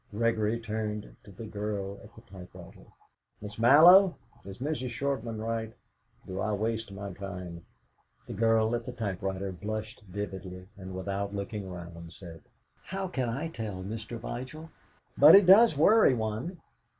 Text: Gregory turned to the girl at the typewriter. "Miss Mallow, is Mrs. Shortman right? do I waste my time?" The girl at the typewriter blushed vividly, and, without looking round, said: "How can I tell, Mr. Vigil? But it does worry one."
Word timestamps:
Gregory 0.09 0.59
turned 0.59 1.15
to 1.23 1.29
the 1.29 1.45
girl 1.45 1.99
at 2.03 2.15
the 2.15 2.21
typewriter. 2.21 2.87
"Miss 3.39 3.59
Mallow, 3.59 4.15
is 4.43 4.57
Mrs. 4.57 4.89
Shortman 4.89 5.37
right? 5.37 5.75
do 6.25 6.39
I 6.39 6.53
waste 6.53 6.91
my 6.91 7.13
time?" 7.13 7.63
The 8.25 8.33
girl 8.33 8.73
at 8.73 8.83
the 8.83 8.93
typewriter 8.93 9.51
blushed 9.51 10.01
vividly, 10.07 10.67
and, 10.75 10.95
without 10.95 11.35
looking 11.35 11.69
round, 11.69 12.11
said: 12.13 12.41
"How 12.85 13.07
can 13.09 13.29
I 13.29 13.49
tell, 13.49 13.83
Mr. 13.83 14.19
Vigil? 14.19 14.71
But 15.19 15.35
it 15.35 15.45
does 15.45 15.77
worry 15.77 16.15
one." 16.15 16.59